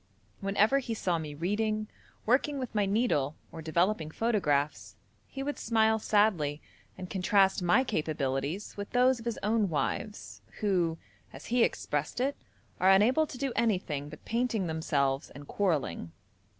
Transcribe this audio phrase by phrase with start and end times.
[0.39, 1.87] Whenever he saw me reading,
[2.25, 4.95] working with my needle, or developing photographs,
[5.27, 6.59] he would smile sadly,
[6.97, 10.97] and contrast my capabilities with those of his own wives, who,
[11.31, 12.35] as he expressed it,
[12.79, 16.11] 'are unable to do anything but painting themselves and quarrelling.'